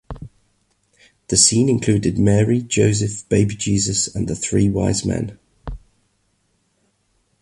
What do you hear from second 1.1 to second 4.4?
The scene included Mary, Joseph, Baby Jesus and the